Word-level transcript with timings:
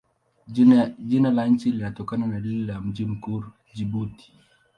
Jina 1.07 1.31
la 1.31 1.47
nchi 1.47 1.71
linatokana 1.71 2.27
na 2.27 2.39
lile 2.39 2.65
la 2.73 2.81
mji 2.81 3.05
mkuu, 3.05 3.43
Jibuti. 3.73 4.33